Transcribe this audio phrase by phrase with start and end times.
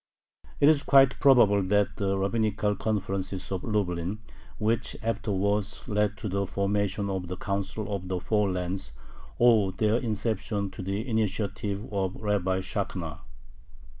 [0.59, 4.17] It is quite probable that the rabbinical conferences of Lublin,
[4.57, 8.93] which afterwards led to the formation of the "Council of the Four Lands,"
[9.39, 13.19] owe their inception to the initiative of Rabbi Shakhna.